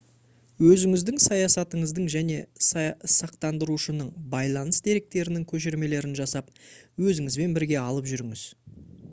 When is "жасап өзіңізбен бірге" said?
6.23-7.81